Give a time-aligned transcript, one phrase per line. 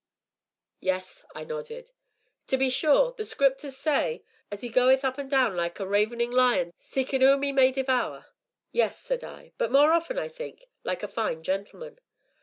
[0.79, 1.91] "Yes," I nodded.
[2.47, 6.31] "To be sure, the Scripters say as 'e goeth up an' down like a ravening
[6.31, 8.25] lion seekin' whom 'e may devour."
[8.71, 11.99] "Yes," said I, "but more often, I think, like a fine gentleman!"